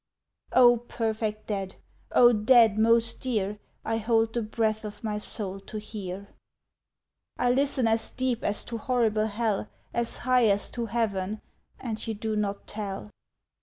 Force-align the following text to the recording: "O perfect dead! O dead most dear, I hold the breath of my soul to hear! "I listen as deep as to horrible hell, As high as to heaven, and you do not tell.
"O 0.53 0.77
perfect 0.77 1.45
dead! 1.45 1.75
O 2.11 2.33
dead 2.33 2.79
most 2.79 3.19
dear, 3.19 3.59
I 3.85 3.97
hold 3.97 4.33
the 4.33 4.41
breath 4.41 4.83
of 4.83 5.03
my 5.03 5.19
soul 5.19 5.59
to 5.59 5.77
hear! 5.77 6.29
"I 7.37 7.51
listen 7.51 7.87
as 7.87 8.09
deep 8.09 8.43
as 8.43 8.63
to 8.63 8.79
horrible 8.79 9.27
hell, 9.27 9.67
As 9.93 10.17
high 10.17 10.47
as 10.47 10.71
to 10.71 10.87
heaven, 10.87 11.39
and 11.79 12.07
you 12.07 12.15
do 12.15 12.35
not 12.35 12.65
tell. 12.65 13.11